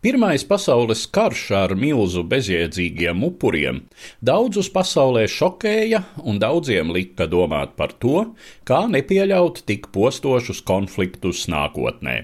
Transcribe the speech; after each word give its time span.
Pirmais 0.00 0.40
pasaules 0.48 1.02
karš 1.12 1.40
ar 1.52 1.72
milzu 1.76 2.22
bezjēdzīgiem 2.24 3.20
upuriem 3.26 3.82
daudzus 4.24 4.70
pasaulē 4.72 5.26
šokēja 5.28 5.98
un 6.24 6.38
daudziem 6.40 6.88
lika 6.96 7.26
domāt 7.28 7.74
par 7.76 7.92
to, 8.00 8.22
kā 8.64 8.78
nepieļaut 8.88 9.60
tik 9.68 9.90
postošus 9.92 10.62
konfliktus 10.64 11.42
nākotnē. 11.52 12.14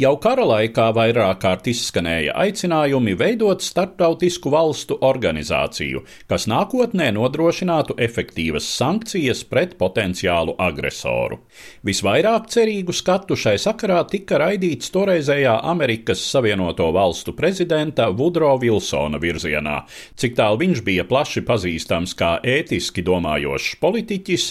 Jau 0.00 0.14
kara 0.24 0.46
laikā 0.48 0.86
vairāk 0.96 1.42
kārt 1.42 1.68
izskanēja 1.68 2.32
aicinājumi 2.46 3.12
veidot 3.20 3.60
starptautisku 3.60 4.48
valstu 4.54 4.96
organizāciju, 5.04 6.06
kas 6.32 6.48
nākotnē 6.48 7.10
nodrošinātu 7.18 7.98
efektīvas 8.08 8.70
sankcijas 8.78 9.44
pret 9.52 9.76
potenciālu 9.76 10.56
agresoru. 10.56 11.42
Visvairāk 11.84 12.48
cerīgu 12.56 12.96
skatu 12.96 13.36
šai 13.36 13.58
sakarā 13.60 14.00
tika 14.08 14.40
raidīts 14.40 14.88
toreizējā 14.96 15.58
Amerikas 15.76 16.24
Savienoto 16.24 16.88
valstu 16.96 17.17
valstu 17.18 17.32
prezidenta 17.34 18.10
Vudro 18.10 18.56
Vilsona 18.60 19.18
virzienā, 19.18 19.82
cik 20.14 20.36
tālu 20.38 20.60
viņš 20.62 20.82
bija 20.86 21.04
plaši 21.04 21.42
pazīstams 21.42 22.14
kā 22.14 22.38
ētiski 22.46 23.02
domājošs 23.02 23.80
politiķis, 23.82 24.44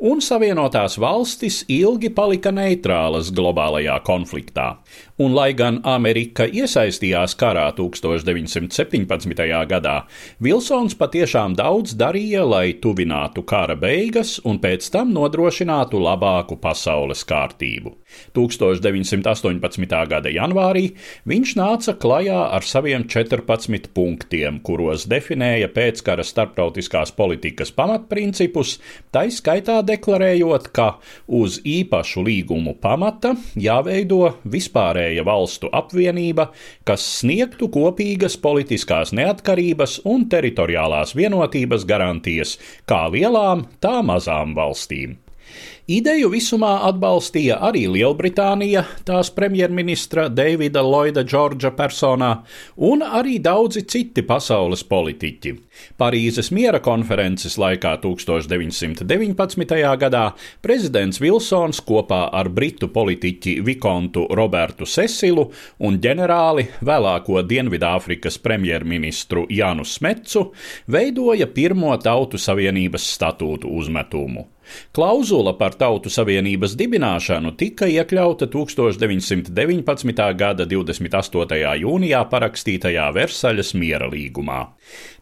un 0.00 0.22
Savienotās 0.24 0.96
valstis 0.96 1.64
ilgi 1.68 2.08
palika 2.08 2.50
neitrālas 2.50 3.28
globālajā 3.30 3.98
konfliktā. 4.06 4.78
Un, 5.20 5.34
lai 5.36 5.52
gan 5.52 5.82
Amerika 5.84 6.46
iesaistījās 6.48 7.36
karā 7.36 7.68
1917. 7.76 9.44
gadā, 9.68 9.96
Vilsons 10.40 10.96
patiešām 10.96 11.54
daudz 11.54 11.92
darīja, 11.94 12.46
lai 12.48 12.72
tuvinātu 12.80 13.44
kara 13.44 13.76
beigas 13.76 14.40
un 14.44 14.58
pēc 14.64 14.88
tam 14.90 15.12
nodrošinātu 15.12 16.00
labāku 16.00 16.56
pasaules 16.56 17.22
kārtību. 17.28 17.98
1918. 18.36 19.98
gada 20.10 20.32
janvārī 20.32 20.84
viņš 21.28 21.54
nāca 21.58 21.94
klajā 22.00 22.40
ar 22.56 22.66
saviem 22.66 23.06
14 23.10 23.90
punktiem, 23.94 24.60
kuros 24.64 25.06
definēja 25.10 25.70
pēckara 25.74 26.24
starptautiskās 26.26 27.14
politikas 27.16 27.72
pamatprincipus, 27.74 28.78
tai 29.14 29.28
skaitā 29.34 29.80
deklarējot, 29.86 30.70
ka 30.74 30.88
uz 31.26 31.60
īpašu 31.64 32.24
līgumu 32.26 32.76
pamata 32.80 33.34
jāveido 33.60 34.34
vispārēja 34.44 35.24
valstu 35.26 35.70
apvienība, 35.72 36.50
kas 36.88 37.04
sniegtu 37.20 37.70
kopīgas 37.74 38.38
politiskās 38.40 39.14
neatkarības 39.16 40.00
un 40.10 40.28
teritoriālās 40.30 41.14
vienotības 41.18 41.86
garantijas 41.88 42.58
kā 42.88 43.04
lielām, 43.12 43.68
tā 43.80 44.00
mazām 44.06 44.56
valstīm. 44.58 45.23
Ideju 45.84 46.30
visumā 46.32 46.78
atbalstīja 46.88 47.58
arī 47.66 47.82
Lielbritānija, 47.92 48.86
tās 49.04 49.28
premjerministra 49.36 50.30
Davida 50.32 50.80
Lloyda 50.80 51.20
Džordža 51.28 51.74
personā, 51.76 52.30
un 52.80 53.04
arī 53.04 53.34
daudzi 53.44 53.82
citi 53.84 54.24
pasaules 54.24 54.80
politiķi. 54.88 55.52
Parīzes 56.00 56.48
miera 56.56 56.80
konferences 56.80 57.58
laikā 57.60 57.98
1919. 58.00 59.76
gadā 60.00 60.24
prezidents 60.64 61.20
Vilsons 61.20 61.82
kopā 61.84 62.22
ar 62.32 62.48
britu 62.48 62.88
politiķi 62.88 63.58
Vikontu 63.68 64.24
Robertu 64.32 64.88
Sesilu 64.88 65.50
un 65.84 66.00
ģenerāli 66.00 66.64
vēlāko 66.80 67.44
Dienvidāfrikas 67.44 68.40
premjerministru 68.40 69.44
Janu 69.52 69.84
Smecu 69.84 70.48
veidoja 70.88 71.52
pirmo 71.52 71.92
Tautu 72.00 72.40
Savienības 72.40 73.12
statūtu 73.18 73.68
uzmetumu. 73.68 74.53
Klauzula 74.94 75.54
par 75.58 75.74
Tautu 75.78 76.10
Savienības 76.12 76.76
dibināšanu 76.78 77.54
tika 77.58 77.88
iekļauta 77.90 78.48
1919. 78.52 80.26
gada 80.38 80.66
28. 80.66 81.58
jūnijā 81.82 82.22
parakstītajā 82.30 83.08
Versaļas 83.16 83.74
miera 83.78 84.08
līgumā. 84.10 84.60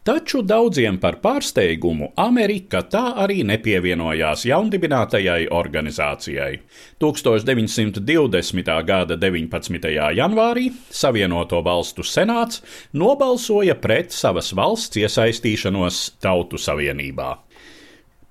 Taču 0.03 0.41
daudziem 0.43 0.97
par 0.99 1.21
pārsteigumu 1.23 2.09
Amerika 2.19 2.81
tā 2.91 3.03
arī 3.23 3.39
nepievienojās 3.47 4.43
jaundibinātajai 4.49 5.47
organizācijai. 5.47 6.57
1920. 6.99 8.73
gada 8.83 9.15
19. 9.15 9.87
janvārī 10.19 10.65
Savienoto 10.91 11.61
valstu 11.63 12.03
senāts 12.03 12.59
nobalsoja 12.91 13.77
pret 13.79 14.11
savas 14.11 14.51
valsts 14.51 14.99
iesaistīšanos 14.99 16.03
Tautu 16.19 16.59
Savienībā. 16.59 17.37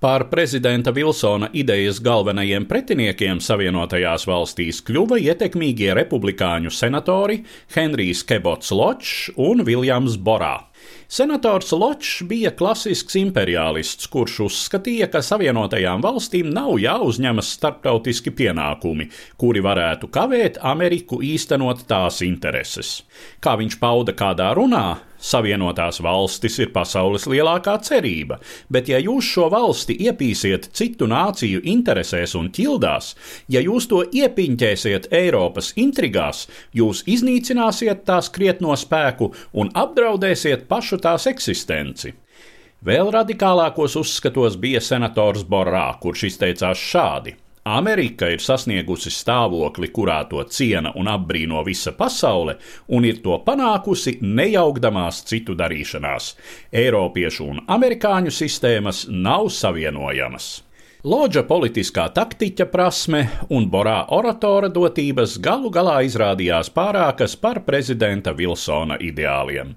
Par 0.03 0.25
prezidenta 0.31 0.91
Vilsona 0.91 1.47
idejas 1.53 2.01
galvenajiem 2.03 2.65
pretiniekiem 2.67 3.39
Savienotajās 3.39 4.25
valstīs 4.27 4.81
kļuva 4.83 5.21
ietekmīgie 5.23 5.93
republikāņu 5.95 6.73
senatori 6.75 7.37
Henrijs 7.77 8.25
Kebots 8.27 8.75
Ločs 8.75 9.29
un 9.39 9.63
Viljams 9.63 10.17
Borā. 10.19 10.57
Senators 11.07 11.71
Ločs 11.71 12.25
bija 12.27 12.51
klasisks 12.51 13.15
imperialists, 13.21 14.11
kurš 14.11 14.41
uzskatīja, 14.49 15.07
ka 15.13 15.23
Savienotajām 15.23 16.03
valstīm 16.03 16.51
nav 16.51 16.83
jāuzņemas 16.83 17.55
starptautiski 17.61 18.35
pienākumi, 18.35 19.07
kuri 19.39 19.63
varētu 19.63 20.11
kavēt 20.11 20.59
Ameriku 20.67 21.23
īstenot 21.23 21.87
tās 21.87 22.25
intereses. 22.27 23.05
Kā 23.39 23.55
viņš 23.63 23.79
pauda 23.79 24.19
kādā 24.19 24.51
runā, 24.59 24.87
Savienotās 25.23 26.01
valstis 26.03 26.59
ir 26.59 26.73
pasaules 26.75 27.29
lielākā 27.31 27.77
cerība, 27.87 28.41
bet 28.75 28.89
ja 28.91 28.99
jūs 28.99 29.29
šo 29.37 29.47
valsti 29.53 29.95
iepīsiet 30.09 30.67
citu 30.75 31.07
nāciju 31.11 31.61
interesēs 31.75 32.35
un 32.39 32.49
ķildās, 32.55 33.13
ja 33.55 33.63
jūs 33.63 33.87
to 33.93 34.03
iepiņķēsiet 34.03 35.07
Eiropas 35.15 35.71
intrigās, 35.79 36.49
jūs 36.75 37.05
iznīcināsiet 37.07 38.03
tās 38.09 38.33
krietno 38.35 38.75
spēku 38.75 39.31
un 39.55 39.71
apdraudēsiet 39.85 40.67
pašu 40.67 40.99
tās 41.07 41.29
eksistenci. 41.31 42.17
Vēl 42.83 43.13
radikālākos 43.15 43.95
uzskatos 44.01 44.59
bija 44.59 44.81
senators 44.83 45.47
Borā, 45.47 45.87
kurš 46.03 46.27
izteicās 46.33 46.83
šādi: 46.83 47.37
Amerika 47.65 48.27
ir 48.27 48.41
sasniegusi 48.43 49.11
stāvokli, 49.15 49.93
kurā 49.95 50.17
to 50.27 50.43
ciena 50.51 50.91
un 50.99 51.07
apbrīno 51.07 51.61
visa 51.63 51.93
pasaule, 51.95 52.57
un 52.91 53.07
ir 53.07 53.21
to 53.23 53.37
panākusi 53.47 54.17
nejaukdamās 54.23 55.23
citu 55.31 55.55
darīšanās. 55.55 56.33
Eiropiešu 56.75 57.47
un 57.47 57.63
amerikāņu 57.71 58.35
sistēmas 58.35 59.05
nav 59.09 59.47
savienojamas. 59.55 60.51
Lodža 61.03 61.41
politiskā 61.43 62.05
taktiķa 62.15 62.69
prasme 62.71 63.25
un 63.51 63.65
Borā 63.67 64.05
oratora 64.15 64.69
dotības 64.71 65.33
galu 65.43 65.73
galā 65.75 65.97
izrādījās 66.07 66.71
pārākas 66.71 67.35
par 67.43 67.59
prezidenta 67.67 68.31
Vilsona 68.39 69.01
ideāliem. 69.03 69.73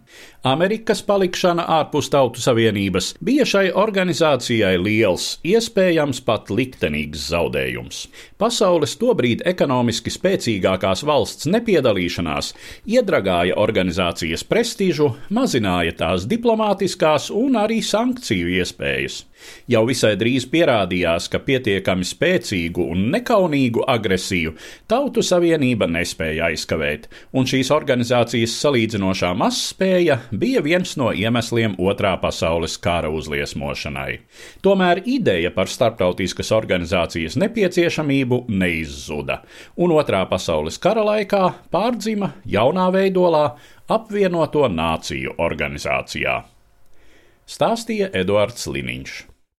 Amerikas 0.46 1.00
palikšana 1.02 1.64
ārpus 1.80 2.12
Tautu 2.14 2.44
Savienības 2.44 3.16
bija 3.26 3.48
šai 3.50 3.64
organizācijai 3.74 4.76
liels, 4.78 5.40
iespējams 5.42 6.22
pat 6.28 6.52
liktenīgs 6.54 7.26
zaudējums. 7.32 8.04
Pasaules 8.38 8.94
tobrīd 9.02 9.42
ekonomiski 9.50 10.14
spēcīgākās 10.14 11.02
valsts 11.10 11.50
nepiedalīšanās 11.50 12.52
iedragāja 12.86 13.58
organizācijas 13.58 14.46
prestižu, 14.46 15.16
mazināja 15.34 15.98
tās 16.04 16.30
diplomātiskās 16.30 17.32
un 17.34 17.58
arī 17.66 17.82
sankciju 17.82 18.60
iespējas. 18.60 19.24
Jau 19.70 19.82
visai 19.90 20.14
drīz 20.20 20.46
pierādījās, 20.54 21.15
ka 21.32 21.40
pietiekami 21.42 22.06
spēcīgu 22.06 22.84
un 22.92 23.06
nekaunīgu 23.14 23.86
agresiju 23.90 24.54
Tautu 24.92 25.24
Savienība 25.26 25.88
nespēja 25.90 26.50
aizkavēt, 26.52 27.08
un 27.34 27.48
šīs 27.50 27.72
organizācijas 27.74 28.54
salīdzinošā 28.62 29.32
mazspēja 29.40 30.20
bija 30.32 30.64
viens 30.66 30.96
no 31.00 31.12
iemesliem 31.16 31.78
Otrā 31.82 32.16
pasaules 32.22 32.78
kara 32.82 33.10
uzliesmošanai. 33.16 34.20
Tomēr 34.66 35.04
ideja 35.06 35.54
par 35.56 35.72
starptautiskas 35.72 36.52
organizācijas 36.56 37.40
nepieciešamību 37.42 38.46
neizzuda, 38.52 39.42
un 39.80 39.96
Otrā 39.96 40.26
pasaules 40.30 40.78
kara 40.84 41.06
laikā 41.08 41.46
pārdzima 41.74 42.34
jaunā 42.46 42.90
veidolā 42.94 43.46
apvienoto 43.92 44.68
nāciju 44.72 45.38
organizācijā. 45.42 46.42
Stāstīja 47.46 48.10
Eduards 48.18 48.66
Liniņš. 48.66 49.35